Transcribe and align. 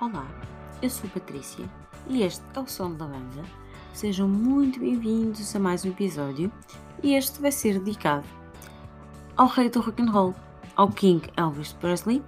Olá, 0.00 0.26
eu 0.80 0.88
sou 0.88 1.10
Patrícia 1.10 1.68
e 2.08 2.22
este 2.22 2.42
é 2.54 2.60
o 2.60 2.66
Som 2.66 2.94
da 2.94 3.04
Banda. 3.04 3.44
Sejam 3.92 4.26
muito 4.26 4.80
bem-vindos 4.80 5.54
a 5.54 5.58
mais 5.58 5.84
um 5.84 5.90
episódio 5.90 6.50
e 7.02 7.14
este 7.14 7.38
vai 7.38 7.52
ser 7.52 7.78
dedicado 7.78 8.26
ao 9.36 9.46
rei 9.46 9.68
do 9.68 9.82
rock 9.82 10.00
and 10.00 10.10
roll, 10.10 10.34
ao 10.74 10.90
King 10.90 11.30
Elvis 11.36 11.74
Presley 11.74 12.24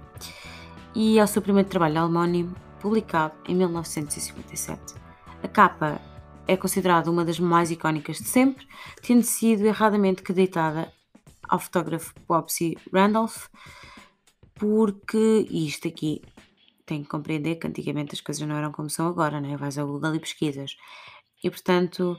e 0.93 1.19
ao 1.19 1.25
seu 1.25 1.41
primeiro 1.41 1.67
trabalho 1.67 2.05
homónimo, 2.05 2.55
publicado 2.79 3.33
em 3.47 3.55
1957. 3.55 4.93
A 5.41 5.47
capa 5.47 5.99
é 6.47 6.55
considerada 6.55 7.09
uma 7.09 7.25
das 7.25 7.39
mais 7.39 7.71
icónicas 7.71 8.17
de 8.17 8.27
sempre, 8.27 8.67
tendo 9.01 9.23
sido 9.23 9.65
erradamente 9.65 10.21
creditada 10.21 10.93
ao 11.49 11.57
fotógrafo 11.57 12.13
Popsy 12.27 12.77
Randolph, 12.93 13.47
porque 14.59 15.47
isto 15.49 15.87
aqui 15.87 16.21
tem 16.85 17.03
que 17.03 17.09
compreender 17.09 17.55
que 17.55 17.67
antigamente 17.67 18.13
as 18.13 18.21
coisas 18.21 18.47
não 18.47 18.55
eram 18.55 18.71
como 18.71 18.89
são 18.89 19.07
agora, 19.07 19.39
né? 19.39 19.55
vais 19.57 19.77
ao 19.77 19.87
Google 19.87 20.15
e 20.15 20.19
pesquisas. 20.19 20.75
E 21.43 21.49
portanto, 21.49 22.17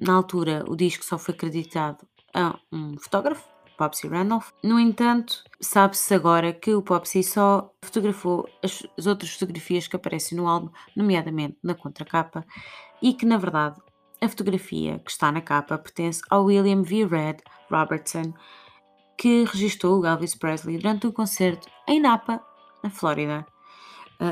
na 0.00 0.14
altura, 0.14 0.64
o 0.68 0.76
disco 0.76 1.04
só 1.04 1.18
foi 1.18 1.34
acreditado 1.34 2.06
a 2.34 2.58
um 2.72 2.98
fotógrafo, 2.98 3.44
Popsy 3.76 4.06
Randolph. 4.06 4.50
No 4.62 4.78
entanto, 4.78 5.42
sabe-se 5.60 6.14
agora 6.14 6.52
que 6.52 6.74
o 6.74 6.82
Popsy 6.82 7.22
só 7.22 7.72
fotografou 7.82 8.48
as, 8.62 8.86
as 8.96 9.06
outras 9.06 9.32
fotografias 9.32 9.88
que 9.88 9.96
aparecem 9.96 10.38
no 10.38 10.46
álbum, 10.46 10.70
nomeadamente 10.96 11.58
na 11.62 11.74
contracapa, 11.74 12.44
e 13.02 13.12
que 13.12 13.26
na 13.26 13.36
verdade 13.36 13.80
a 14.20 14.28
fotografia 14.28 15.00
que 15.00 15.10
está 15.10 15.32
na 15.32 15.40
capa 15.40 15.76
pertence 15.76 16.22
ao 16.30 16.44
William 16.44 16.82
V. 16.82 17.06
Red 17.06 17.38
Robertson, 17.68 18.32
que 19.18 19.44
registrou 19.44 20.00
o 20.00 20.06
Elvis 20.06 20.36
Presley 20.36 20.78
durante 20.78 21.08
um 21.08 21.12
concerto 21.12 21.68
em 21.88 22.00
Napa, 22.00 22.40
na 22.84 22.90
Flórida. 22.90 23.44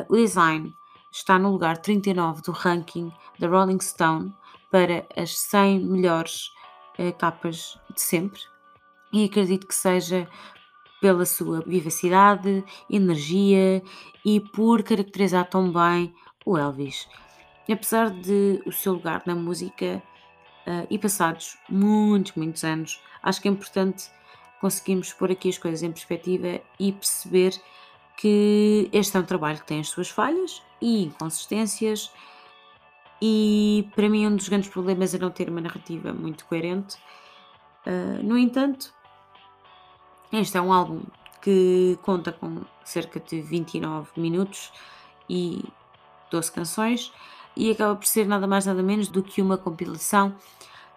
O 0.09 0.15
design 0.15 0.73
está 1.11 1.37
no 1.37 1.51
lugar 1.51 1.79
39 1.79 2.43
do 2.43 2.53
ranking 2.53 3.13
da 3.41 3.49
Rolling 3.49 3.81
Stone 3.81 4.33
para 4.71 5.05
as 5.17 5.37
100 5.37 5.81
melhores 5.81 6.53
uh, 6.97 7.13
capas 7.19 7.77
de 7.93 8.01
sempre 8.01 8.41
e 9.13 9.25
acredito 9.25 9.67
que 9.67 9.75
seja 9.75 10.29
pela 11.01 11.27
sua 11.27 11.61
vivacidade, 11.63 12.65
energia 12.89 13.83
e 14.25 14.39
por 14.39 14.85
caracterizar 14.85 15.49
tão 15.49 15.73
bem 15.73 16.15
o 16.47 16.57
Elvis. 16.57 17.09
Apesar 17.69 18.11
de 18.11 18.63
o 18.67 18.71
seu 18.71 18.93
lugar 18.93 19.23
na 19.27 19.35
música 19.35 20.01
uh, 20.67 20.87
e 20.89 20.99
passados 20.99 21.57
muitos, 21.69 22.35
muitos 22.37 22.63
anos, 22.63 23.01
acho 23.23 23.41
que 23.43 23.49
é 23.49 23.51
importante 23.51 24.09
conseguirmos 24.61 25.13
pôr 25.13 25.33
aqui 25.33 25.49
as 25.49 25.59
coisas 25.59 25.83
em 25.83 25.91
perspectiva 25.91 26.61
e 26.79 26.93
perceber 26.93 27.61
que 28.21 28.91
este 28.93 29.17
é 29.17 29.21
um 29.21 29.25
trabalho 29.25 29.59
que 29.59 29.67
tem 29.67 29.81
as 29.81 29.89
suas 29.89 30.11
falhas 30.11 30.63
e 30.79 31.05
inconsistências, 31.05 32.13
e 33.21 33.89
para 33.95 34.11
mim 34.11 34.27
um 34.27 34.37
dos 34.37 34.47
grandes 34.47 34.69
problemas 34.69 35.15
é 35.15 35.19
não 35.19 35.31
ter 35.31 35.49
uma 35.49 35.61
narrativa 35.63 36.13
muito 36.13 36.45
coerente. 36.45 36.99
Uh, 37.87 38.23
no 38.23 38.37
entanto, 38.37 38.93
este 40.31 40.59
é 40.59 40.61
um 40.61 40.71
álbum 40.71 41.03
que 41.41 41.99
conta 42.03 42.31
com 42.31 42.61
cerca 42.85 43.19
de 43.19 43.41
29 43.41 44.11
minutos 44.19 44.71
e 45.29 45.65
12 46.31 46.53
canções 46.53 47.11
e 47.57 47.71
acaba 47.71 47.97
por 47.97 48.07
ser 48.07 48.27
nada 48.27 48.47
mais 48.47 48.67
nada 48.67 48.83
menos 48.83 49.09
do 49.09 49.23
que 49.23 49.41
uma 49.41 49.57
compilação 49.57 50.37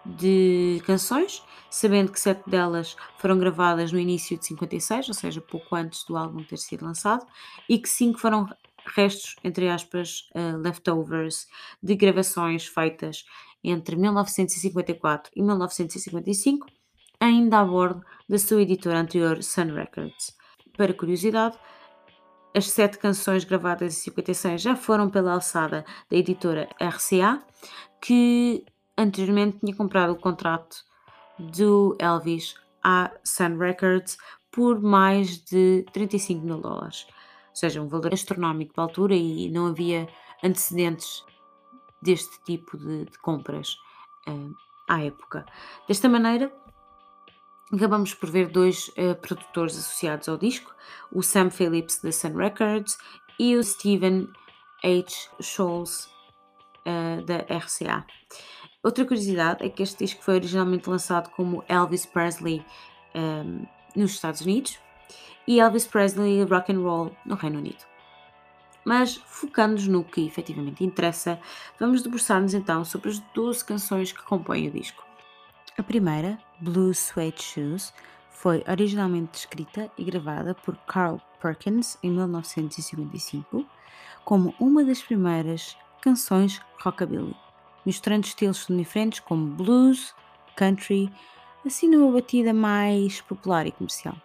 de 0.05 0.81
canções, 0.85 1.43
sabendo 1.69 2.11
que 2.11 2.19
sete 2.19 2.49
delas 2.49 2.95
foram 3.17 3.37
gravadas 3.39 3.91
no 3.91 3.99
início 3.99 4.37
de 4.37 4.45
56, 4.45 5.07
ou 5.07 5.13
seja, 5.13 5.41
pouco 5.41 5.75
antes 5.75 6.03
do 6.05 6.17
álbum 6.17 6.43
ter 6.43 6.57
sido 6.57 6.85
lançado, 6.85 7.25
e 7.67 7.79
que 7.79 7.89
cinco 7.89 8.19
foram 8.19 8.47
restos, 8.95 9.35
entre 9.43 9.69
aspas, 9.69 10.29
uh, 10.35 10.57
leftovers, 10.57 11.47
de 11.81 11.95
gravações 11.95 12.65
feitas 12.65 13.25
entre 13.63 13.95
1954 13.95 15.31
e 15.35 15.41
1955, 15.41 16.67
ainda 17.19 17.59
a 17.59 17.65
bordo 17.65 18.03
da 18.27 18.37
sua 18.37 18.61
editora 18.61 18.99
anterior 18.99 19.41
Sun 19.41 19.73
Records. 19.73 20.35
Para 20.75 20.93
curiosidade, 20.93 21.57
as 22.53 22.69
sete 22.69 22.97
canções 22.97 23.43
gravadas 23.43 23.93
em 23.97 23.99
56 24.01 24.61
já 24.61 24.75
foram 24.75 25.09
pela 25.09 25.33
alçada 25.33 25.85
da 26.09 26.17
editora 26.17 26.67
RCA, 26.79 27.41
que 28.01 28.65
anteriormente 28.97 29.59
tinha 29.59 29.75
comprado 29.75 30.13
o 30.13 30.19
contrato 30.19 30.77
do 31.37 31.95
Elvis 31.99 32.55
à 32.83 33.11
Sun 33.23 33.57
Records 33.57 34.17
por 34.51 34.79
mais 34.79 35.39
de 35.43 35.83
35 35.93 36.45
mil 36.45 36.61
dólares, 36.61 37.07
ou 37.49 37.55
seja, 37.55 37.81
um 37.81 37.87
valor 37.87 38.13
astronómico 38.13 38.75
da 38.75 38.83
altura 38.83 39.15
e 39.15 39.49
não 39.49 39.67
havia 39.67 40.07
antecedentes 40.43 41.25
deste 42.01 42.43
tipo 42.43 42.77
de, 42.77 43.05
de 43.05 43.17
compras 43.19 43.77
uh, 44.27 44.53
à 44.87 45.01
época. 45.03 45.45
Desta 45.87 46.07
maneira, 46.07 46.53
acabamos 47.73 48.13
por 48.13 48.29
ver 48.29 48.49
dois 48.49 48.89
uh, 48.89 49.15
produtores 49.21 49.77
associados 49.77 50.29
ao 50.29 50.37
disco, 50.37 50.73
o 51.11 51.23
Sam 51.23 51.49
Phillips 51.49 51.99
da 52.01 52.11
Sun 52.11 52.35
Records 52.35 52.97
e 53.39 53.55
o 53.55 53.63
Stephen 53.63 54.29
H. 54.83 55.29
Scholes 55.41 56.05
uh, 56.85 57.23
da 57.25 57.37
RCA. 57.57 58.05
Outra 58.83 59.05
curiosidade 59.05 59.65
é 59.65 59.69
que 59.69 59.81
este 59.81 60.03
disco 60.03 60.21
foi 60.21 60.35
originalmente 60.35 60.89
lançado 60.89 61.29
como 61.29 61.63
Elvis 61.69 62.05
Presley 62.05 62.65
um, 63.15 63.19
ehm, 63.19 63.67
nos 63.95 64.11
Estados 64.11 64.41
Unidos 64.41 64.77
e 65.47 65.61
Elvis 65.61 65.87
Presley 65.87 66.43
Rock 66.43 66.73
and 66.73 66.81
Roll 66.81 67.15
no 67.25 67.35
Reino 67.35 67.59
Unido. 67.59 67.85
Mas 68.83 69.15
focando-nos 69.25 69.87
no 69.87 70.03
que 70.03 70.25
efetivamente 70.25 70.83
interessa, 70.83 71.39
vamos 71.79 72.01
debruçar-nos 72.01 72.53
então 72.53 72.83
sobre 72.83 73.09
as 73.09 73.19
12 73.33 73.63
canções 73.63 74.11
que 74.11 74.21
compõem 74.23 74.67
o 74.67 74.71
disco. 74.71 75.01
A 75.77 75.81
primeira, 75.81 76.37
Blue 76.59 76.93
Suede 76.93 77.41
Shoes, 77.41 77.93
foi 78.31 78.65
originalmente 78.67 79.39
escrita 79.39 79.89
e 79.97 80.03
gravada 80.03 80.53
por 80.53 80.75
Carl 80.85 81.21
Perkins 81.41 81.97
em 82.03 82.11
1955 82.11 83.65
como 84.25 84.53
uma 84.59 84.83
das 84.83 85.01
primeiras 85.01 85.77
canções 86.01 86.61
rockabilly 86.81 87.42
misturando 87.85 88.25
estilos 88.25 88.65
diferentes 88.69 89.19
como 89.19 89.47
blues, 89.47 90.13
country, 90.55 91.11
assim 91.65 91.89
numa 91.89 92.11
batida 92.11 92.53
mais 92.53 93.21
popular 93.21 93.65
e 93.65 93.71
comercial. 93.71 94.15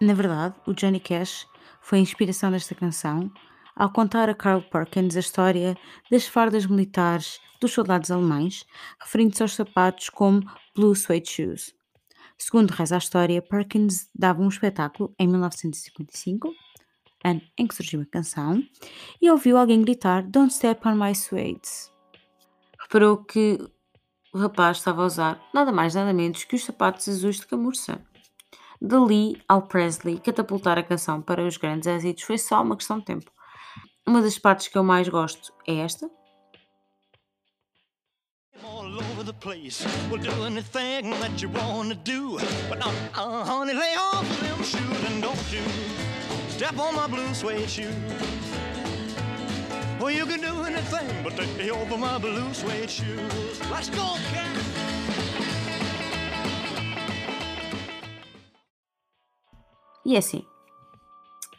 Na 0.00 0.14
verdade, 0.14 0.54
o 0.66 0.72
Johnny 0.72 1.00
Cash 1.00 1.46
foi 1.80 1.98
a 1.98 2.02
inspiração 2.02 2.50
desta 2.50 2.74
canção 2.74 3.30
ao 3.76 3.90
contar 3.90 4.28
a 4.28 4.34
Carl 4.34 4.62
Perkins 4.62 5.16
a 5.16 5.20
história 5.20 5.76
das 6.10 6.26
fardas 6.26 6.66
militares 6.66 7.40
dos 7.60 7.72
soldados 7.72 8.10
alemães, 8.10 8.64
referindo-se 9.00 9.42
aos 9.42 9.54
sapatos 9.54 10.08
como 10.08 10.42
Blue 10.74 10.94
Suede 10.94 11.30
Shoes. 11.30 11.74
Segundo 12.36 12.70
reza 12.70 12.94
a 12.94 12.98
história, 12.98 13.42
Perkins 13.42 14.08
dava 14.14 14.42
um 14.42 14.48
espetáculo 14.48 15.14
em 15.18 15.28
1955 15.28 16.52
ano 17.24 17.40
em 17.56 17.66
que 17.66 17.74
surgiu 17.74 18.00
a 18.00 18.06
canção, 18.06 18.62
e 19.20 19.30
ouviu 19.30 19.56
alguém 19.56 19.82
gritar 19.82 20.22
Don't 20.22 20.52
Step 20.52 20.86
on 20.86 20.94
My 20.94 21.14
Suede. 21.14 21.68
Reparou 22.80 23.24
que 23.24 23.58
o 24.32 24.38
rapaz 24.38 24.78
estava 24.78 25.02
a 25.02 25.06
usar 25.06 25.40
nada 25.52 25.72
mais 25.72 25.94
nada 25.94 26.12
menos 26.12 26.44
que 26.44 26.54
os 26.54 26.64
sapatos 26.64 27.08
azuis 27.08 27.36
de 27.36 27.46
camurça. 27.46 28.00
Dali 28.80 29.42
ao 29.46 29.62
Presley 29.62 30.18
catapultar 30.18 30.78
a 30.78 30.82
canção 30.82 31.20
para 31.20 31.46
os 31.46 31.56
grandes 31.56 31.86
êxitos 31.86 32.22
foi 32.22 32.38
só 32.38 32.62
uma 32.62 32.76
questão 32.76 32.98
de 32.98 33.04
tempo. 33.04 33.30
Uma 34.06 34.22
das 34.22 34.38
partes 34.38 34.68
que 34.68 34.78
eu 34.78 34.84
mais 34.84 35.08
gosto 35.08 35.52
é 35.66 35.76
esta. 35.76 36.10
All 38.62 38.86
over 38.86 39.24
the 39.24 39.32
place, 39.32 39.84
step 46.60 46.78
on 46.78 46.94
my 46.94 47.06
blue 47.08 47.32
suede. 47.32 47.88
Well, 49.98 50.10
you 50.10 50.26
can 50.26 50.42
do 50.42 50.62
anything 50.64 51.08
but 51.24 51.34
take 51.34 51.56
me 51.56 51.70
my 51.96 52.18
blue 52.18 52.52
suede 52.52 52.90
shoes. 52.90 53.58
Let's 53.70 53.88
go, 53.88 54.18
cat! 54.30 54.60
E 60.04 60.16
é 60.16 60.18
assim, 60.18 60.44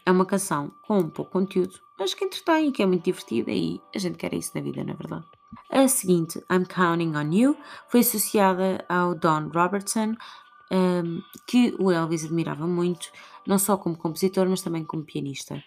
é 0.05 0.11
uma 0.11 0.25
canção 0.25 0.71
com 0.85 0.99
um 0.99 1.09
pouco 1.09 1.31
conteúdo, 1.31 1.79
mas 1.97 2.13
que 2.13 2.25
entretém 2.25 2.67
e 2.67 2.71
que 2.71 2.83
é 2.83 2.85
muito 2.85 3.03
divertida 3.03 3.51
e 3.51 3.81
a 3.95 3.97
gente 3.97 4.19
quer 4.19 4.35
isso 4.35 4.51
na 4.53 4.61
vida, 4.61 4.83
na 4.83 4.93
verdade. 4.93 5.25
A 5.71 5.87
seguinte, 5.87 6.39
I'm 6.51 6.65
Counting 6.65 7.15
on 7.15 7.33
You, 7.33 7.57
foi 7.87 8.01
associada 8.01 8.85
ao 8.87 9.15
Don 9.15 9.49
Robertson, 9.53 10.15
um, 10.71 11.21
que 11.47 11.75
o 11.77 11.91
Elvis 11.91 12.25
admirava 12.25 12.65
muito, 12.65 13.11
não 13.45 13.59
só 13.59 13.77
como 13.77 13.97
compositor, 13.97 14.47
mas 14.49 14.61
também 14.61 14.83
como 14.83 15.03
pianista. 15.03 15.63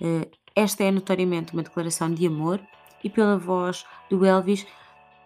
Uh, 0.00 0.28
esta 0.54 0.84
é 0.84 0.90
notoriamente 0.90 1.52
uma 1.52 1.62
declaração 1.62 2.12
de 2.12 2.26
amor 2.26 2.60
e 3.02 3.08
pela 3.08 3.38
voz 3.38 3.84
do 4.10 4.24
Elvis 4.24 4.66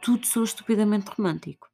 tudo 0.03 0.27
soa 0.27 0.45
estupidamente 0.45 1.11
romântico. 1.17 1.69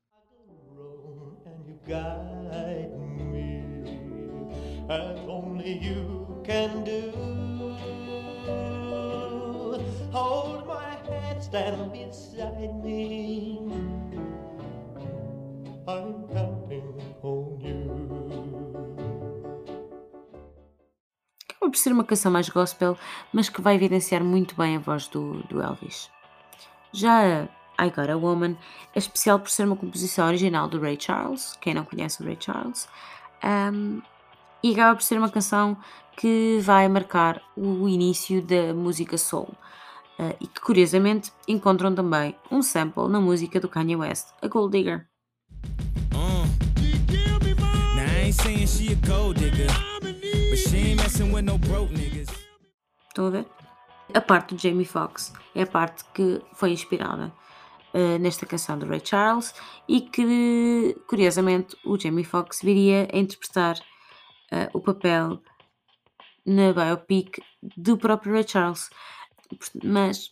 Stand 11.48 11.92
beside 11.92 12.74
me. 12.84 13.67
Por 21.78 21.82
ser 21.82 21.92
uma 21.92 22.04
canção 22.04 22.32
mais 22.32 22.48
gospel, 22.48 22.98
mas 23.32 23.48
que 23.48 23.62
vai 23.62 23.76
evidenciar 23.76 24.22
muito 24.24 24.56
bem 24.56 24.76
a 24.76 24.80
voz 24.80 25.06
do, 25.06 25.34
do 25.44 25.62
Elvis. 25.62 26.10
Já 26.92 27.48
a 27.78 27.86
I 27.86 27.90
Got 27.90 28.10
a 28.10 28.16
Woman 28.16 28.56
é 28.94 28.98
especial 28.98 29.38
por 29.38 29.48
ser 29.48 29.64
uma 29.64 29.76
composição 29.76 30.26
original 30.26 30.68
do 30.68 30.80
Ray 30.80 30.98
Charles, 31.00 31.56
quem 31.60 31.74
não 31.74 31.84
conhece 31.84 32.20
o 32.20 32.26
Ray 32.26 32.36
Charles, 32.40 32.88
um, 33.72 34.02
e 34.62 34.72
acaba 34.72 34.96
por 34.96 35.02
ser 35.02 35.18
uma 35.18 35.30
canção 35.30 35.76
que 36.16 36.58
vai 36.62 36.88
marcar 36.88 37.40
o 37.56 37.88
início 37.88 38.42
da 38.42 38.74
música 38.74 39.16
soul. 39.16 39.54
Uh, 40.18 40.34
e 40.40 40.48
que 40.48 40.60
curiosamente 40.60 41.30
encontram 41.46 41.94
também 41.94 42.34
um 42.50 42.60
sample 42.60 43.06
na 43.06 43.20
música 43.20 43.60
do 43.60 43.68
Kanye 43.68 43.94
West, 43.94 44.30
a 44.42 44.48
Gold 44.48 44.76
Digger. 44.76 45.06
Uh. 46.12 46.38
Estão 53.08 53.26
a 53.26 53.30
ver? 53.30 53.46
A 54.14 54.20
parte 54.20 54.54
do 54.54 54.60
Jamie 54.60 54.84
Foxx 54.84 55.32
é 55.54 55.62
a 55.62 55.66
parte 55.66 56.04
que 56.14 56.40
foi 56.54 56.70
inspirada 56.70 57.32
uh, 57.94 58.18
nesta 58.18 58.46
canção 58.46 58.78
do 58.78 58.86
Ray 58.86 59.00
Charles 59.04 59.54
e 59.86 60.00
que, 60.00 60.96
curiosamente, 61.06 61.76
o 61.84 61.98
Jamie 61.98 62.24
Foxx 62.24 62.60
viria 62.62 63.08
a 63.12 63.18
interpretar 63.18 63.76
uh, 63.78 64.70
o 64.72 64.80
papel 64.80 65.42
na 66.46 66.72
biopic 66.72 67.40
do 67.76 67.98
próprio 67.98 68.32
Ray 68.32 68.46
Charles. 68.48 68.88
Mas, 69.84 70.30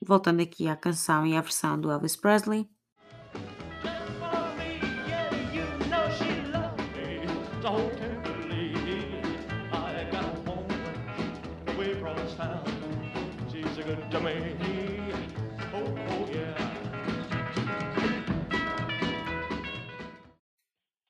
voltando 0.00 0.42
aqui 0.42 0.68
à 0.68 0.76
canção 0.76 1.26
e 1.26 1.36
à 1.36 1.40
versão 1.40 1.80
do 1.80 1.90
Elvis 1.90 2.16
Presley. 2.16 2.68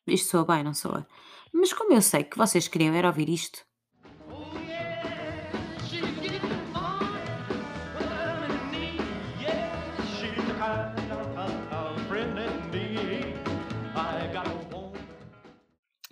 Isto 0.07 0.29
soa 0.29 0.45
bem, 0.45 0.63
não 0.63 0.73
soa? 0.75 1.07
Mas 1.53 1.73
como 1.73 1.93
eu 1.93 2.03
sei 2.03 2.23
que 2.25 2.39
vocês 2.39 2.69
queriam 2.69 2.95
era 2.95 3.09
ouvir 3.09 3.29
isto, 3.29 3.67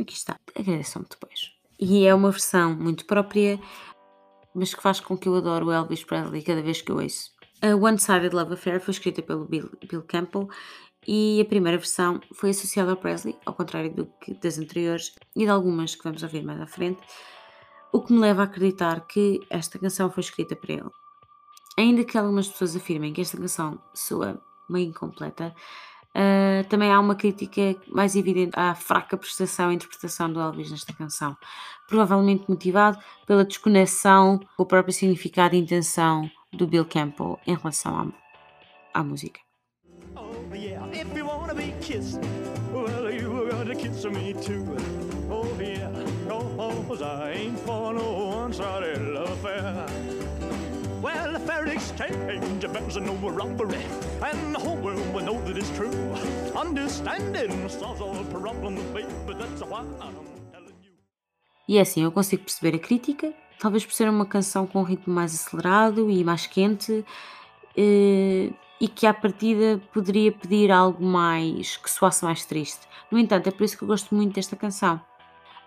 Aqui 0.01 0.15
está, 0.15 0.39
agradeçam-me 0.55 1.07
depois. 1.09 1.53
E 1.79 2.05
é 2.05 2.15
uma 2.15 2.31
versão 2.31 2.75
muito 2.75 3.07
própria, 3.07 3.61
mas 4.55 4.75
que 4.75 4.83
faz 4.83 5.01
com 5.01 5.17
que 5.17 5.29
eu 5.29 5.35
adoro 5.35 5.67
o 5.67 5.73
Elvis 5.73 6.05
Presley 6.05 6.43
cada 6.43 6.63
vez 6.63 6.81
que 6.81 6.93
eu 6.93 6.97
ouço. 6.97 7.31
A 7.63 7.75
One 7.75 7.99
Sided 7.99 8.35
Love 8.35 8.55
Affair 8.55 8.81
foi 8.81 8.93
escrita 8.93 9.23
pelo 9.23 9.47
Bill, 9.47 9.71
Bill 9.89 10.03
Campbell 10.03 10.49
e 11.07 11.41
a 11.41 11.45
primeira 11.45 11.79
versão 11.79 12.21
foi 12.33 12.51
associada 12.51 12.91
ao 12.91 12.97
Presley, 12.97 13.37
ao 13.45 13.55
contrário 13.55 13.95
do 13.95 14.07
que 14.21 14.35
das 14.35 14.59
anteriores 14.59 15.15
e 15.35 15.45
de 15.45 15.51
algumas 15.51 15.95
que 15.95 16.05
vamos 16.05 16.23
ouvir 16.23 16.43
mais 16.43 16.61
à 16.61 16.67
frente, 16.67 17.01
o 17.93 18.03
que 18.03 18.13
me 18.13 18.19
leva 18.19 18.43
a 18.43 18.45
acreditar 18.45 19.07
que 19.07 19.41
esta 19.51 19.79
canção 19.79 20.11
foi 20.11 20.23
escrita 20.23 20.57
para 20.57 20.73
ele. 20.73 20.91
Ainda 21.79 22.05
que 22.05 22.17
algumas 22.17 22.49
pessoas 22.49 22.77
afirmem 22.77 23.13
que 23.13 23.21
esta 23.21 23.37
canção 23.37 23.81
soa 23.93 24.41
meio 24.69 24.89
incompleta, 24.89 25.55
Uh, 26.15 26.63
também 26.69 26.93
há 26.93 27.01
uma 27.01 27.17
crítica 27.17 27.75
mais 27.89 28.15
evidente 28.15 28.53
à 28.55 28.75
fraca 28.75 29.17
prestação 29.17 29.73
e 29.73 29.75
interpretação 29.75 30.33
do 30.33 30.41
Elvis 30.41 30.71
nesta 30.71 30.93
canção, 30.93 31.37
provavelmente 31.89 32.45
motivado 32.49 32.99
pela 33.27 33.45
desconexão 33.45 34.39
com 34.57 34.63
o 34.63 34.67
próprio 34.67 34.95
significado 34.95 35.57
e 35.57 35.59
intenção 35.59 36.31
do 36.53 36.69
Bill 36.69 36.85
Campbell 36.85 37.41
em 37.47 37.57
relação 37.57 38.13
à, 38.95 39.01
à 39.01 39.03
música. 39.03 39.41
Oh, 40.17 40.55
yeah. 40.55 40.85
Exchange 51.05 52.65
robbery, 53.37 53.85
and 54.23 54.55
the 54.55 54.59
whole 54.59 54.77
world 54.77 55.07
will 55.13 55.23
know 55.23 55.39
that 55.43 55.59
it's 55.59 55.69
true. 55.77 55.93
Understanding 56.57 57.69
solves 57.69 58.01
all 58.01 58.25
problems, 58.31 58.81
that's 59.39 59.63
why 59.63 59.81
I'm 60.01 60.15
telling 60.51 60.75
you. 60.83 60.93
E 61.69 61.77
é 61.77 61.83
assim, 61.83 62.03
eu 62.05 62.11
consigo 62.11 62.45
perceber 62.45 62.77
a 62.77 62.79
crítica, 62.79 63.35
talvez 63.59 63.85
por 63.85 63.93
ser 63.93 64.09
uma 64.09 64.25
canção 64.25 64.67
com 64.67 64.81
um 64.81 64.83
ritmo 64.83 65.13
mais 65.13 65.35
acelerado 65.35 66.11
e 66.11 66.25
mais 66.25 66.47
quente, 66.47 67.05
eh, 67.77 68.51
e 68.81 68.89
que 68.89 69.07
à 69.07 69.13
partida 69.13 69.83
poderia 69.93 70.33
pedir 70.33 70.71
algo 70.71 71.05
mais 71.05 71.77
que 71.77 71.91
soasse 71.91 72.25
mais 72.25 72.47
triste. 72.47 72.89
No 73.11 73.19
entanto, 73.19 73.47
é 73.49 73.51
por 73.51 73.65
isso 73.65 73.77
que 73.77 73.85
eu 73.85 73.89
gosto 73.89 74.15
muito 74.15 74.35
desta 74.35 74.57
canção. 74.57 74.99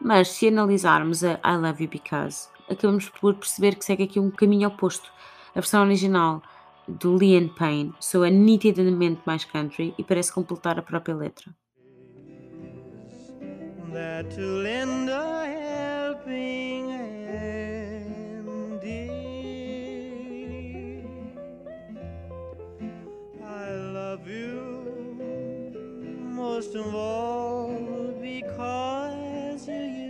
Mas 0.02 0.30
se 0.30 0.48
analisarmos 0.48 1.24
a 1.24 1.40
I 1.46 1.58
Love 1.58 1.84
You 1.84 1.90
Because, 1.90 2.50
acabamos 2.70 3.10
por 3.10 3.36
perceber 3.36 3.76
que 3.76 3.86
segue 3.86 4.04
aqui 4.04 4.20
um 4.20 4.32
caminho 4.32 4.68
oposto. 4.68 5.12
A 5.52 5.60
versão 5.60 5.84
original 5.84 6.42
do 6.88 7.18
Liam 7.18 7.48
Payne 7.50 7.94
soa 8.00 8.30
nitidamente 8.30 9.22
mais 9.26 9.44
country 9.44 9.94
e 9.98 10.04
parece 10.04 10.32
completar 10.32 10.80
a 10.80 10.82
própria 10.82 11.16
letra. 11.16 11.54
Most 26.58 26.76
of 26.76 26.96
all 26.96 27.70
because 28.22 29.68
you 29.68 30.07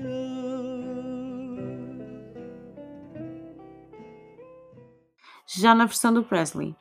já 5.47 5.73
na 5.73 5.85
versão 5.85 6.13
do 6.13 6.23
Presley. 6.23 6.75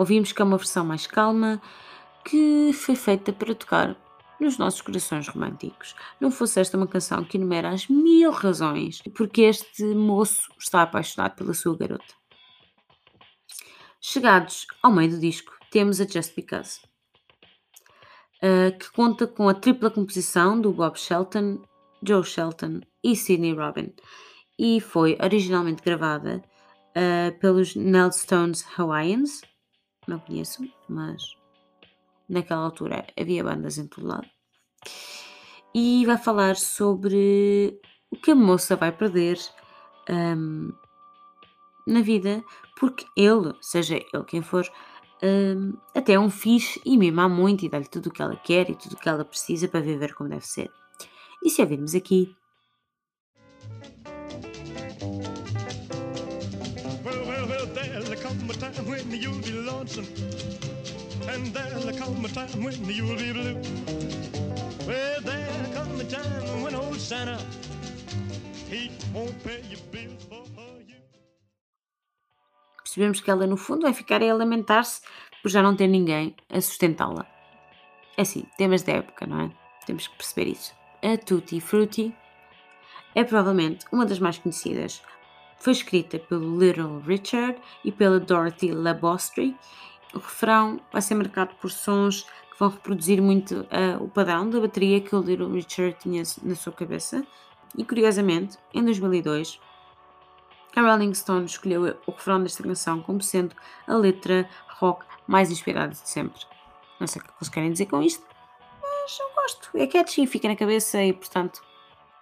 Ouvimos 0.00 0.32
que 0.32 0.40
é 0.40 0.44
uma 0.46 0.56
versão 0.56 0.82
mais 0.82 1.06
calma, 1.06 1.60
que 2.24 2.72
foi 2.72 2.96
feita 2.96 3.34
para 3.34 3.54
tocar 3.54 3.94
nos 4.40 4.56
nossos 4.56 4.80
corações 4.80 5.28
românticos. 5.28 5.94
Não 6.18 6.30
fosse 6.30 6.58
esta 6.58 6.78
uma 6.78 6.86
canção 6.86 7.22
que 7.22 7.36
enumera 7.36 7.68
as 7.68 7.86
mil 7.86 8.30
razões 8.30 9.02
porque 9.14 9.42
este 9.42 9.84
moço 9.84 10.40
está 10.58 10.80
apaixonado 10.80 11.36
pela 11.36 11.52
sua 11.52 11.76
garota. 11.76 12.14
Chegados 14.00 14.66
ao 14.82 14.90
meio 14.90 15.10
do 15.10 15.18
disco, 15.18 15.52
temos 15.70 16.00
a 16.00 16.06
Just 16.06 16.34
Because, 16.34 16.80
uh, 18.42 18.78
que 18.78 18.90
conta 18.92 19.26
com 19.26 19.50
a 19.50 19.54
tripla 19.54 19.90
composição 19.90 20.58
do 20.58 20.72
Bob 20.72 20.98
Shelton, 20.98 21.60
Joe 22.02 22.24
Shelton 22.24 22.80
e 23.04 23.14
Sidney 23.14 23.52
Robin, 23.52 23.92
e 24.58 24.80
foi 24.80 25.18
originalmente 25.22 25.82
gravada 25.82 26.42
uh, 26.96 27.38
pelos 27.38 27.74
Stones 28.14 28.64
Hawaiians, 28.78 29.42
não 30.06 30.18
conheço, 30.18 30.62
mas 30.88 31.36
naquela 32.28 32.62
altura 32.62 33.06
havia 33.18 33.44
bandas 33.44 33.78
em 33.78 33.86
todo 33.86 34.06
lado. 34.06 34.28
E 35.74 36.04
vai 36.06 36.16
falar 36.16 36.56
sobre 36.56 37.80
o 38.10 38.16
que 38.16 38.30
a 38.30 38.34
moça 38.34 38.76
vai 38.76 38.90
perder 38.92 39.38
um, 40.08 40.72
na 41.86 42.00
vida, 42.00 42.42
porque 42.78 43.04
ele, 43.16 43.54
seja 43.60 43.96
ele 43.96 44.24
quem 44.26 44.42
for, 44.42 44.66
um, 45.22 45.76
até 45.94 46.14
é 46.14 46.20
um 46.20 46.30
fixe 46.30 46.80
e 46.84 46.96
mima 46.96 47.28
muito 47.28 47.64
e 47.64 47.68
dá-lhe 47.68 47.88
tudo 47.88 48.06
o 48.06 48.10
que 48.10 48.22
ela 48.22 48.36
quer 48.36 48.70
e 48.70 48.74
tudo 48.74 48.94
o 48.94 48.96
que 48.96 49.08
ela 49.08 49.24
precisa 49.24 49.68
para 49.68 49.80
viver 49.80 50.14
como 50.14 50.30
deve 50.30 50.46
ser. 50.46 50.70
E 51.44 51.50
se 51.50 51.62
a 51.62 51.64
virmos 51.64 51.94
aqui, 51.94 52.34
lonesome. 59.80 60.06
And 61.28 61.46
there'll 61.54 61.96
come 61.96 62.24
a 62.24 62.28
time 62.28 62.64
when 62.64 62.74
you'll 62.84 63.16
be 63.16 63.32
blue. 63.32 63.56
Well, 64.86 65.20
there'll 65.22 65.72
come 65.72 66.00
a 66.00 66.04
time 66.04 66.62
when 66.62 66.74
old 66.74 67.00
Santa, 67.00 67.38
he 68.68 68.90
won't 69.14 69.36
pay 69.42 69.62
your 69.70 69.80
bills 69.90 70.24
for. 70.28 70.44
Percebemos 72.84 73.20
que 73.20 73.30
ela, 73.30 73.46
no 73.46 73.56
fundo, 73.56 73.82
vai 73.82 73.94
ficar 73.94 74.20
a 74.20 74.34
lamentar-se 74.34 75.00
por 75.42 75.48
já 75.48 75.62
não 75.62 75.76
ter 75.76 75.86
ninguém 75.86 76.34
a 76.48 76.60
sustentá-la. 76.60 77.24
É 78.16 78.22
assim, 78.22 78.44
temas 78.58 78.82
da 78.82 78.94
época, 78.94 79.26
não 79.26 79.40
é? 79.42 79.50
Temos 79.86 80.08
que 80.08 80.16
perceber 80.16 80.50
isso. 80.50 80.74
A 81.00 81.16
Tutti 81.16 81.60
Frutti 81.60 82.12
é 83.14 83.22
provavelmente 83.22 83.86
uma 83.92 84.04
das 84.04 84.18
mais 84.18 84.38
conhecidas. 84.38 85.02
Foi 85.60 85.74
escrita 85.74 86.18
pelo 86.18 86.58
Little 86.58 87.00
Richard 87.06 87.60
e 87.84 87.92
pela 87.92 88.18
Dorothy 88.18 88.72
Labostri. 88.72 89.54
O 90.14 90.18
refrão 90.18 90.80
vai 90.90 91.02
ser 91.02 91.14
marcado 91.14 91.54
por 91.56 91.70
sons 91.70 92.22
que 92.50 92.58
vão 92.58 92.70
reproduzir 92.70 93.20
muito 93.20 93.66
ah, 93.70 94.02
o 94.02 94.08
padrão 94.08 94.48
da 94.48 94.58
bateria 94.58 95.02
que 95.02 95.14
o 95.14 95.20
Little 95.20 95.52
Richard 95.52 95.98
tinha 96.00 96.22
na 96.42 96.54
sua 96.54 96.72
cabeça. 96.72 97.22
E 97.76 97.84
curiosamente, 97.84 98.56
em 98.72 98.82
2002, 98.82 99.60
a 100.74 100.80
Rolling 100.80 101.12
Stone 101.12 101.44
escolheu 101.44 101.94
o 102.06 102.10
refrão 102.10 102.42
desta 102.42 102.62
canção 102.62 103.02
como 103.02 103.20
sendo 103.20 103.54
a 103.86 103.94
letra 103.94 104.48
rock 104.78 105.04
mais 105.26 105.50
inspirada 105.50 105.92
de 105.92 106.08
sempre. 106.08 106.40
Não 106.98 107.06
sei 107.06 107.20
o 107.20 107.24
que 107.24 107.30
eles 107.38 107.48
querem 107.50 107.70
dizer 107.70 107.86
com 107.86 108.00
isto, 108.00 108.24
mas 108.80 109.18
eu 109.20 109.30
gosto. 109.34 109.70
É 109.74 109.86
catchy, 109.86 110.26
fica 110.26 110.48
na 110.48 110.56
cabeça 110.56 111.02
e, 111.02 111.12
portanto, 111.12 111.62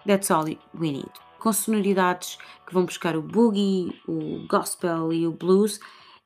that's 0.05 0.29
all 0.31 0.45
we 0.45 0.59
need. 0.91 1.28
Com 1.39 1.53
sonoridades 1.53 2.37
que 2.67 2.75
vão 2.75 2.85
buscar 2.85 3.17
o 3.17 3.23
boogie, 3.23 4.01
o 4.07 4.47
gospel 4.49 5.13
e 5.13 5.27
o 5.27 5.33
blues, 5.33 5.81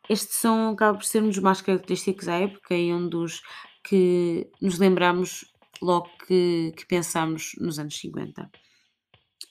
este 0.09 0.37
som 0.37 0.71
acaba 0.71 0.99
por 0.99 1.04
ser 1.04 1.23
um 1.23 1.28
dos 1.28 1.38
mais 1.38 1.61
característicos 1.61 2.28
à 2.28 2.37
época 2.37 2.75
e 2.75 2.92
um 2.92 3.09
dos 3.09 3.42
que 3.85 4.50
nos 4.61 4.78
lembramos 4.78 5.45
logo 5.81 6.09
que, 6.26 6.73
que 6.76 6.87
pensamos 6.87 7.52
nos 7.59 7.78
anos 7.78 7.99
50. 7.99 8.50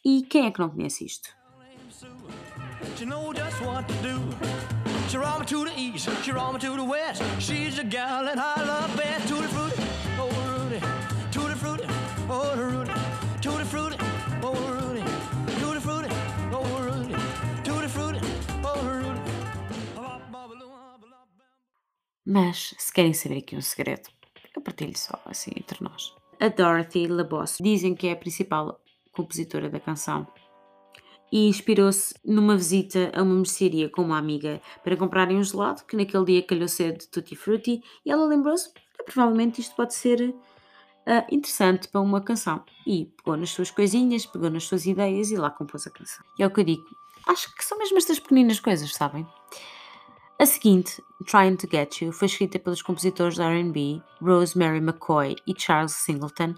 E 0.03 0.24
quem 0.24 0.48
é 0.48 0.51
que 0.51 0.60
não 0.60 0.70
conhece 0.70 1.06
isto? 1.06 1.30
She 7.39 7.72
Mas, 22.25 22.75
se 22.78 22.94
querem 22.94 23.13
saber 23.13 23.40
aqui 23.40 23.56
um 23.56 23.62
segredo, 23.62 24.10
eu 24.56 24.62
partilho 24.62 24.98
só 24.98 25.20
assim 25.25 25.51
entre 25.56 25.84
nós. 25.84 26.13
A 26.40 26.50
Dorothy 26.50 27.08
LaBosse 27.08 27.62
dizem 27.62 27.96
que 27.96 28.08
é 28.08 28.12
a 28.12 28.16
principal 28.16 28.80
compositora 29.12 29.70
da 29.70 29.80
canção 29.80 30.28
e 31.32 31.48
inspirou-se 31.48 32.13
numa 32.25 32.58
visita 32.58 33.12
a 33.16 33.24
uma 33.24 33.36
mercearia 33.36 33.90
com 33.90 34.01
uma 34.01 34.18
amiga 34.18 34.62
para 34.84 34.98
comprarem 34.98 35.38
um 35.38 35.44
gelado 35.44 35.84
que 35.86 35.96
naquele 35.96 36.25
dia 36.25 36.44
calhou 36.44 36.68
ser 36.68 36.98
de 36.98 37.08
Tutti 37.08 37.36
Frutti 37.36 37.82
e 38.06 38.12
ela 38.12 38.25
lembrou-se 38.25 38.72
que 38.74 39.04
provavelmente 39.06 39.62
isto 39.62 39.75
pode 39.75 39.94
ser 39.94 40.36
ah, 41.06 41.25
interessante 41.32 41.88
para 41.88 42.01
uma 42.01 42.22
canção 42.22 42.63
e 42.86 43.06
pegou 43.18 43.38
nas 43.38 43.51
suas 43.51 43.72
coisinhas, 43.72 44.25
pegou 44.25 44.50
nas 44.50 44.66
suas 44.66 44.86
ideias 44.86 45.32
e 45.32 45.38
lá 45.38 45.50
compôs 45.50 45.88
a 45.88 45.90
canção. 45.90 46.24
E 46.38 46.44
é 46.44 46.48
o 46.48 46.51
que 46.51 46.60
eu 46.60 46.66
digo, 46.66 46.84
acho 47.28 47.54
que 47.56 47.63
são 47.63 47.78
mesmo 47.78 47.98
estas 47.98 48.20
pequeninas 48.20 48.60
coisas, 48.60 48.94
sabem? 48.94 49.25
A 50.41 50.45
seguinte, 50.48 51.03
Trying 51.27 51.57
to 51.57 51.67
Get 51.69 52.01
You, 52.01 52.12
foi 52.12 52.25
escrita 52.25 52.57
pelos 52.57 52.81
compositores 52.81 53.36
de 53.36 53.43
R&B 53.43 54.01
Rosemary 54.19 54.79
McCoy 54.79 55.36
e 55.45 55.53
Charles 55.55 55.91
Singleton 55.91 56.55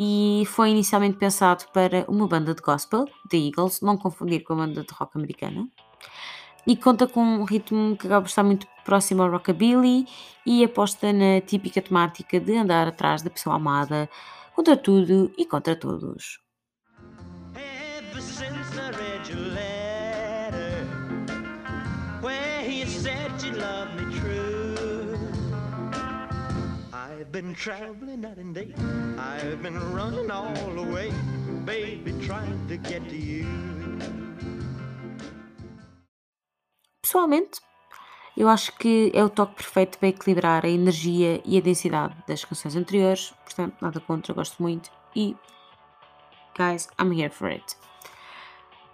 e 0.00 0.44
foi 0.46 0.70
inicialmente 0.70 1.18
pensado 1.18 1.66
para 1.74 2.06
uma 2.08 2.26
banda 2.26 2.54
de 2.54 2.62
gospel, 2.62 3.04
The 3.28 3.36
Eagles, 3.36 3.82
não 3.82 3.98
confundir 3.98 4.42
com 4.42 4.54
a 4.54 4.56
banda 4.56 4.82
de 4.82 4.94
rock 4.94 5.18
americana, 5.18 5.68
e 6.66 6.74
conta 6.74 7.06
com 7.06 7.22
um 7.22 7.44
ritmo 7.44 7.98
que 7.98 8.06
acaba 8.06 8.22
por 8.22 8.28
estar 8.28 8.44
muito 8.44 8.66
próximo 8.82 9.22
ao 9.22 9.30
rockabilly 9.30 10.06
e 10.46 10.64
aposta 10.64 11.12
na 11.12 11.42
típica 11.42 11.82
temática 11.82 12.40
de 12.40 12.56
andar 12.56 12.88
atrás 12.88 13.20
da 13.20 13.28
pessoa 13.28 13.56
amada 13.56 14.08
contra 14.54 14.74
tudo 14.74 15.30
e 15.36 15.44
contra 15.44 15.76
todos. 15.76 16.41
Been 27.32 27.54
traveling 27.54 28.20
night 28.20 28.36
and 28.36 28.54
day. 28.54 28.74
I've 29.18 29.62
been 29.62 29.78
running 29.94 30.30
all 30.30 30.52
the 30.76 30.82
way, 30.82 31.10
baby, 31.64 32.12
trying 32.26 32.68
to 32.68 32.76
get 32.76 33.08
to 33.08 33.16
you. 33.16 33.46
Pessoalmente, 37.02 37.60
eu 38.36 38.48
acho 38.48 38.72
que 38.76 39.10
é 39.14 39.24
o 39.24 39.30
toque 39.30 39.54
perfeito 39.54 39.98
para 39.98 40.08
equilibrar 40.08 40.66
a 40.66 40.68
energia 40.68 41.40
e 41.44 41.56
a 41.56 41.60
densidade 41.60 42.14
das 42.28 42.44
canções 42.44 42.76
anteriores, 42.76 43.32
portanto, 43.44 43.76
nada 43.80 43.98
contra, 44.00 44.34
gosto 44.34 44.62
muito. 44.62 44.90
E, 45.16 45.34
guys, 46.56 46.88
I'm 47.00 47.12
here 47.12 47.30
for 47.30 47.50
it. 47.50 47.76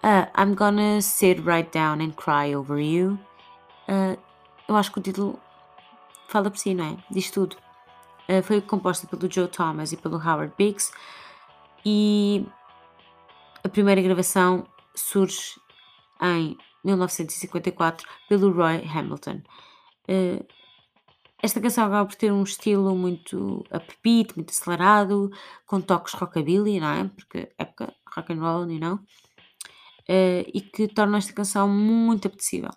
Uh, 0.05 0.27
I'm 0.37 0.55
gonna 0.55 1.03
sit 1.03 1.41
right 1.45 1.69
down 1.77 2.01
and 2.01 2.13
cry 2.13 2.55
over 2.55 2.81
you. 2.81 3.19
Uh, 3.89 4.17
eu 4.69 4.77
acho 4.77 4.93
que 4.93 5.01
o 5.01 5.03
título 5.03 5.41
fala 6.29 6.51
por 6.51 6.59
si, 6.59 6.73
não 6.73 6.85
é? 6.85 6.97
Diz 7.11 7.33
tudo. 7.33 7.57
Uh, 8.29 8.43
foi 8.43 8.61
composta 8.61 9.07
pelo 9.07 9.31
Joe 9.31 9.49
Thomas 9.49 9.93
e 9.93 9.97
pelo 9.97 10.17
Howard 10.17 10.53
Biggs 10.59 10.93
e 11.85 12.47
a 13.65 13.69
primeira 13.69 14.03
gravação 14.03 14.67
surge 14.95 15.59
em 16.21 16.57
1954 16.85 18.07
pelo 18.29 18.53
Roy 18.53 18.85
Hamilton. 18.85 19.43
Eh, 20.09 20.45
esta 21.43 21.61
canção 21.61 21.85
acaba 21.87 22.07
por 22.07 22.17
ter 22.17 22.33
um 22.33 22.43
estilo 22.43 22.95
muito 22.97 23.65
upbeat, 23.73 24.35
muito 24.37 24.51
acelerado, 24.51 25.31
com 25.67 25.81
toques 25.81 26.15
rockabilly, 26.15 26.81
não 26.81 26.89
é? 26.89 27.05
Porque 27.09 27.53
época 27.59 27.95
rock 28.15 28.33
and 28.33 28.41
roll, 28.41 28.71
you 28.71 28.81
know? 28.81 28.99
Eh, 30.09 30.47
e 30.55 30.61
que 30.61 30.89
torna 30.89 31.19
esta 31.19 31.33
canção 31.33 31.69
muito 31.69 32.27
apetecível. 32.27 32.71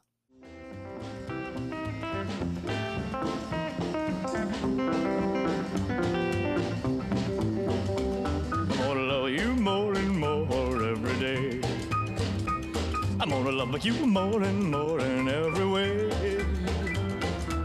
Love 13.65 13.85
you 13.85 13.93
more 14.07 14.41
and 14.41 14.71
more 14.71 14.99
in 14.99 15.27
every 15.29 15.65
way. 15.65 16.09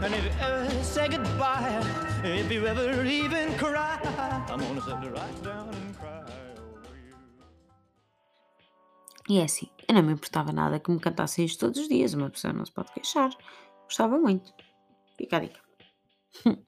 And 0.03 0.13
if 0.13 0.23
you 0.25 0.31
ever 0.39 0.83
say 0.83 1.07
goodbye, 1.07 1.81
if 2.23 2.51
you 2.51 2.67
ever 2.67 3.03
even 3.03 3.53
cry, 3.57 3.97
I'm 4.47 4.59
gonna 4.59 4.81
sit 4.81 5.11
right 5.11 5.43
down 5.43 5.69
and 5.73 5.95
cry. 5.97 6.23
E 9.29 9.39
é 9.39 9.43
assim, 9.43 9.67
eu 9.87 9.95
não 9.95 10.03
me 10.03 10.13
importava 10.13 10.51
nada 10.53 10.79
que 10.79 10.91
me 10.91 10.99
cantassem 10.99 11.45
isto 11.45 11.65
todos 11.65 11.81
os 11.81 11.89
dias, 11.89 12.13
uma 12.13 12.29
pessoa 12.29 12.53
não 12.53 12.63
se 12.63 12.71
pode 12.71 12.93
queixar. 12.93 13.31
Gostava 13.85 14.17
muito. 14.19 14.53
Fica 15.17 15.37
a 15.37 15.39
dica. 15.39 15.59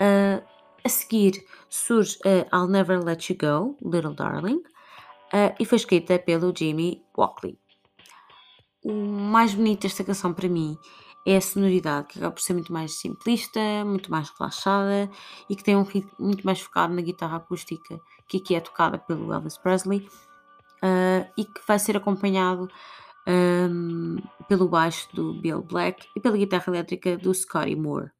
Ah, 0.00 0.42
a 0.84 0.88
seguir 0.88 1.44
surge 1.68 2.18
a 2.24 2.56
I'll 2.56 2.66
Never 2.66 2.98
Let 2.98 3.30
You 3.30 3.36
Go, 3.38 3.76
Little 3.80 4.14
Darling, 4.14 4.60
ah, 5.32 5.54
e 5.60 5.64
foi 5.64 5.76
escrita 5.76 6.18
pelo 6.18 6.52
Jimmy 6.56 7.04
Walkley. 7.16 7.56
O 8.88 8.92
mais 8.92 9.52
bonito 9.52 9.82
desta 9.82 10.04
canção 10.04 10.32
para 10.32 10.48
mim 10.48 10.78
é 11.26 11.36
a 11.36 11.40
sonoridade, 11.40 12.06
que 12.06 12.18
acaba 12.20 12.32
por 12.32 12.40
ser 12.40 12.52
muito 12.52 12.72
mais 12.72 12.94
simplista, 12.94 13.58
muito 13.84 14.12
mais 14.12 14.30
relaxada 14.30 15.10
e 15.50 15.56
que 15.56 15.64
tem 15.64 15.74
um 15.74 15.82
ritmo 15.82 16.12
muito 16.20 16.46
mais 16.46 16.60
focado 16.60 16.94
na 16.94 17.02
guitarra 17.02 17.38
acústica, 17.38 18.00
que 18.28 18.36
aqui 18.36 18.54
é 18.54 18.60
tocada 18.60 18.96
pelo 18.96 19.32
Elvis 19.32 19.58
Presley, 19.58 20.08
ah, 20.80 21.26
e 21.36 21.44
que 21.44 21.60
vai 21.66 21.80
ser 21.80 21.96
acompanhado 21.96 22.70
ahm, 23.26 24.18
pelo 24.46 24.68
baixo 24.68 25.08
do 25.12 25.34
Bill 25.34 25.62
Black 25.62 26.06
e 26.14 26.20
pela 26.20 26.36
guitarra 26.36 26.66
elétrica 26.68 27.16
do 27.16 27.34
Scotty 27.34 27.74
Moore. 27.74 28.12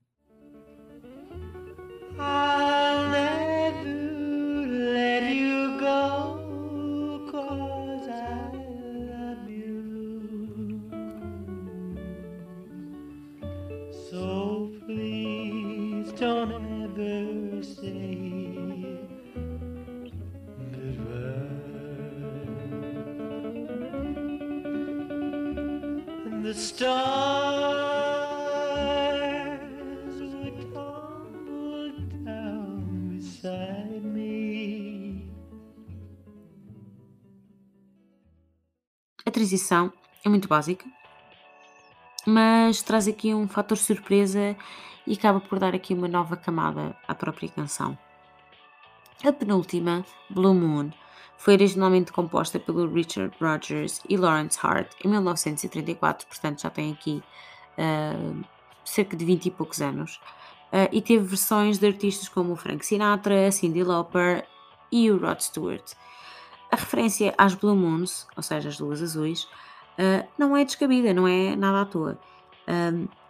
the 26.47 26.55
stars 26.55 26.87
would 30.21 30.73
tumble 30.73 31.91
down 32.25 33.11
beside 33.11 34.05
me. 34.05 35.29
A 39.27 39.31
transição 39.33 39.93
é 40.25 40.29
muito 40.29 40.47
básica, 40.47 40.87
mas 42.25 42.81
traz 42.81 43.09
aqui 43.09 43.35
um 43.35 43.49
fator 43.49 43.77
surpresa 43.77 44.57
e 45.05 45.15
acaba 45.15 45.41
por 45.41 45.59
dar 45.59 45.75
aqui 45.75 45.95
uma 45.95 46.07
nova 46.07 46.37
camada 46.37 46.97
à 47.09 47.15
própria 47.15 47.49
canção. 47.49 47.99
A 49.25 49.33
penúltima, 49.33 50.05
Blue 50.31 50.55
Moon, 50.55 50.93
foi 51.37 51.55
originalmente 51.55 52.13
composta 52.13 52.59
pelo 52.59 52.93
Richard 52.93 53.35
Rogers 53.41 54.01
e 54.09 54.17
Lawrence 54.17 54.59
Hart 54.63 54.93
em 55.05 55.09
1934, 55.09 56.27
portanto 56.27 56.63
já 56.63 56.71
tem 56.71 56.93
aqui 56.93 57.23
uh, 57.79 58.45
cerca 58.85 59.17
de 59.17 59.25
20 59.25 59.47
e 59.47 59.51
poucos 59.51 59.81
anos, 59.81 60.21
uh, 60.73 60.89
e 60.91 61.01
teve 61.01 61.25
versões 61.25 61.79
de 61.79 61.87
artistas 61.87 62.29
como 62.29 62.57
Frank 62.57 62.85
Sinatra, 62.85 63.51
Cyndi 63.53 63.83
Lauper 63.83 64.47
e 64.91 65.11
o 65.11 65.19
Rod 65.19 65.41
Stewart. 65.41 65.93
A 66.71 66.77
referência 66.77 67.35
às 67.39 67.55
Blue 67.55 67.77
Moons, 67.77 68.27
ou 68.37 68.43
seja, 68.43 68.69
as 68.69 68.79
luas 68.79 69.01
azuis, 69.03 69.45
uh, 69.45 70.27
não 70.37 70.57
é 70.57 70.65
descabida, 70.65 71.15
não 71.15 71.29
é 71.29 71.55
nada 71.55 71.83
à 71.83 71.85
toa, 71.85 72.19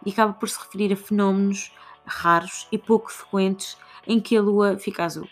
e 0.03 0.09
acaba 0.09 0.33
por 0.33 0.49
se 0.49 0.57
referir 0.57 0.91
a 0.91 0.95
fenómenos 0.95 1.71
raros 2.03 2.67
e 2.71 2.77
pouco 2.79 3.11
frequentes 3.11 3.77
em 4.07 4.19
que 4.19 4.35
a 4.35 4.41
lua 4.41 4.77
fica 4.79 5.05
azul. 5.05 5.29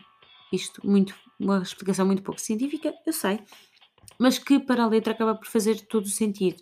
Isto 0.51 0.79
muito 0.85 1.15
uma 1.39 1.61
explicação 1.61 2.05
muito 2.05 2.23
pouco 2.23 2.39
científica, 2.39 2.93
eu 3.05 3.13
sei, 3.13 3.39
mas 4.19 4.37
que 4.37 4.59
para 4.59 4.83
a 4.83 4.87
letra 4.87 5.13
acaba 5.13 5.35
por 5.35 5.47
fazer 5.47 5.81
todo 5.87 6.05
o 6.05 6.09
sentido, 6.09 6.61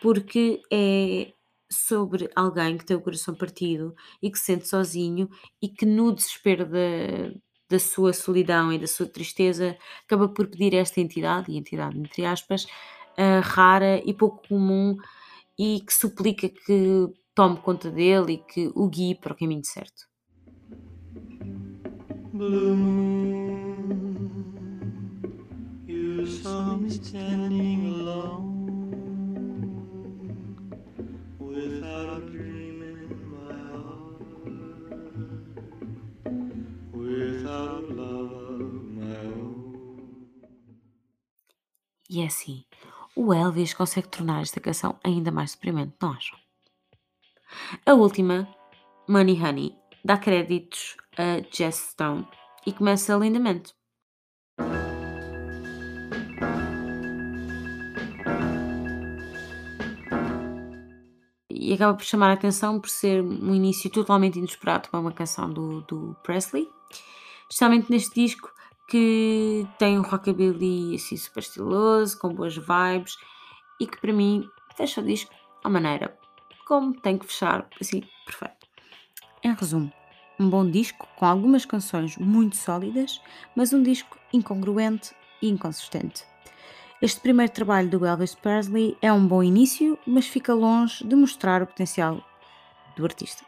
porque 0.00 0.60
é 0.72 1.32
sobre 1.70 2.28
alguém 2.34 2.76
que 2.76 2.84
tem 2.84 2.96
o 2.96 3.00
coração 3.00 3.34
partido 3.34 3.94
e 4.20 4.30
que 4.30 4.38
se 4.38 4.46
sente 4.46 4.68
sozinho 4.68 5.28
e 5.62 5.68
que 5.68 5.86
no 5.86 6.12
desespero 6.12 6.66
da, 6.66 7.32
da 7.68 7.78
sua 7.78 8.12
solidão 8.12 8.72
e 8.72 8.78
da 8.78 8.88
sua 8.88 9.06
tristeza 9.06 9.76
acaba 10.04 10.28
por 10.28 10.48
pedir 10.48 10.74
esta 10.74 11.00
entidade, 11.00 11.52
e 11.52 11.56
entidade 11.56 11.98
entre 11.98 12.24
aspas, 12.24 12.64
uh, 12.64 13.40
rara 13.42 14.02
e 14.04 14.12
pouco 14.12 14.46
comum 14.48 14.96
e 15.56 15.80
que 15.80 15.94
suplica 15.94 16.48
que 16.48 17.06
tome 17.34 17.58
conta 17.58 17.90
dele 17.90 18.32
e 18.32 18.38
que 18.38 18.72
o 18.74 18.88
guie 18.88 19.14
para 19.14 19.32
o 19.32 19.36
caminho 19.36 19.64
certo. 19.64 20.08
Blue 22.32 23.39
saw 26.30 26.76
me 26.76 26.90
standing 26.90 27.86
alone 27.86 28.60
without 31.38 32.16
a 32.16 32.20
dream 32.30 32.82
in 32.82 33.08
my 33.30 33.52
heart, 33.72 34.22
without 36.92 37.84
a 37.84 37.92
love 37.92 38.32
of 38.32 38.84
my 38.94 39.16
own. 39.26 40.28
E 42.08 42.20
é 42.22 42.26
assim, 42.26 42.64
o 43.16 43.34
Elvis 43.34 43.74
consegue 43.74 44.08
tornar 44.08 44.42
esta 44.42 44.60
canção 44.60 44.98
ainda 45.04 45.30
mais 45.32 45.54
deprimente, 45.54 45.94
não 46.00 46.12
acham? 46.12 46.38
A 47.84 47.94
última, 47.94 48.48
Money 49.08 49.42
Honey, 49.42 49.76
dá 50.04 50.16
créditos 50.16 50.96
a 51.18 51.40
Jess 51.52 51.90
Stone 51.90 52.26
e 52.66 52.72
começa 52.72 53.16
lindamente. 53.16 53.74
E 61.70 61.74
acaba 61.74 61.94
por 61.94 62.04
chamar 62.04 62.30
a 62.30 62.32
atenção 62.32 62.80
por 62.80 62.90
ser 62.90 63.22
um 63.22 63.54
início 63.54 63.88
totalmente 63.88 64.40
inesperado 64.40 64.88
para 64.88 64.98
uma 64.98 65.12
canção 65.12 65.48
do, 65.48 65.82
do 65.82 66.16
Presley, 66.20 66.68
especialmente 67.48 67.88
neste 67.88 68.12
disco 68.12 68.52
que 68.88 69.64
tem 69.78 69.96
um 69.96 70.02
rockabilly 70.02 70.96
assim 70.96 71.16
super 71.16 71.38
estiloso, 71.38 72.18
com 72.18 72.34
boas 72.34 72.56
vibes 72.56 73.16
e 73.78 73.86
que 73.86 74.00
para 74.00 74.12
mim 74.12 74.50
fecha 74.76 75.00
o 75.00 75.04
disco 75.04 75.32
à 75.62 75.68
maneira 75.68 76.18
como 76.66 76.92
tem 76.92 77.16
que 77.16 77.26
fechar, 77.26 77.68
assim, 77.80 78.02
perfeito. 78.26 78.66
Em 79.44 79.54
resumo, 79.54 79.92
um 80.40 80.50
bom 80.50 80.68
disco 80.68 81.06
com 81.14 81.24
algumas 81.24 81.64
canções 81.64 82.16
muito 82.16 82.56
sólidas, 82.56 83.20
mas 83.54 83.72
um 83.72 83.80
disco 83.80 84.18
incongruente 84.32 85.14
e 85.40 85.48
inconsistente. 85.48 86.29
Este 87.02 87.18
primeiro 87.18 87.50
trabalho 87.50 87.88
do 87.88 88.04
Elvis 88.04 88.34
Presley 88.34 88.94
é 89.00 89.10
um 89.10 89.26
bom 89.26 89.42
início, 89.42 89.98
mas 90.06 90.26
fica 90.26 90.52
longe 90.52 91.02
de 91.02 91.16
mostrar 91.16 91.62
o 91.62 91.66
potencial 91.66 92.22
do 92.94 93.04
artista. 93.04 93.42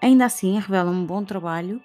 Ainda 0.00 0.24
assim, 0.24 0.58
revela 0.58 0.90
um 0.90 1.04
bom 1.04 1.22
trabalho 1.22 1.82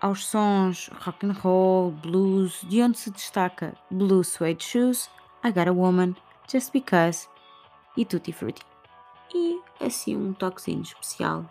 aos 0.00 0.26
sons 0.26 0.90
rock 1.00 1.24
and 1.24 1.32
roll, 1.34 1.92
blues, 1.92 2.60
de 2.68 2.82
onde 2.82 2.98
se 2.98 3.08
destaca 3.08 3.76
Blue 3.88 4.24
Suede 4.24 4.64
Shoes, 4.64 5.08
I 5.44 5.52
Got 5.52 5.68
a 5.68 5.72
Woman, 5.72 6.16
Just 6.50 6.72
Because 6.72 7.28
e 7.96 8.04
Tutti 8.04 8.32
Frutti. 8.32 8.62
E 9.32 9.60
assim 9.80 10.16
um 10.16 10.32
toquezinho 10.32 10.82
especial 10.82 11.48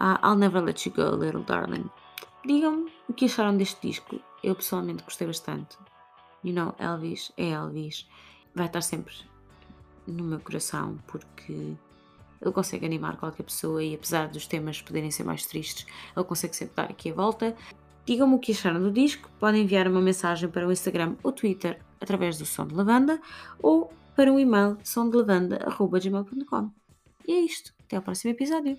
a 0.00 0.18
I'll 0.26 0.36
Never 0.36 0.62
Let 0.62 0.86
You 0.86 0.94
Go, 0.94 1.22
Little 1.22 1.42
Darling. 1.42 1.90
Digam-me 2.46 2.90
o 3.10 3.12
que 3.12 3.26
acharam 3.26 3.58
deste 3.58 3.86
disco. 3.86 4.18
Eu 4.42 4.54
pessoalmente 4.54 5.04
gostei 5.04 5.26
bastante 5.26 5.76
you 6.46 6.54
know, 6.54 6.74
Elvis 6.78 7.32
é 7.36 7.50
Elvis, 7.50 8.08
vai 8.54 8.66
estar 8.66 8.80
sempre 8.80 9.12
no 10.06 10.22
meu 10.22 10.38
coração 10.38 10.98
porque 11.08 11.52
ele 12.40 12.52
consegue 12.52 12.86
animar 12.86 13.16
qualquer 13.16 13.42
pessoa 13.42 13.82
e 13.82 13.94
apesar 13.94 14.28
dos 14.28 14.46
temas 14.46 14.80
poderem 14.80 15.10
ser 15.10 15.24
mais 15.24 15.44
tristes, 15.44 15.86
ele 16.16 16.24
consegue 16.24 16.54
sempre 16.54 16.76
dar 16.76 16.84
aqui 16.84 17.10
a 17.10 17.14
volta. 17.14 17.56
Digam-me 18.04 18.36
o 18.36 18.38
que 18.38 18.52
acharam 18.52 18.80
do 18.80 18.92
disco, 18.92 19.28
podem 19.40 19.64
enviar 19.64 19.88
uma 19.88 20.00
mensagem 20.00 20.48
para 20.48 20.66
o 20.66 20.70
Instagram 20.70 21.16
ou 21.24 21.32
Twitter 21.32 21.80
através 22.00 22.38
do 22.38 22.46
Som 22.46 22.68
de 22.68 22.74
Lavanda 22.74 23.20
ou 23.58 23.92
para 24.14 24.32
o 24.32 24.38
e-mail 24.38 24.78
somdelevanda.gmail.com 24.84 26.70
E 27.26 27.32
é 27.32 27.40
isto, 27.40 27.74
até 27.84 27.96
ao 27.96 28.02
próximo 28.02 28.30
episódio. 28.30 28.78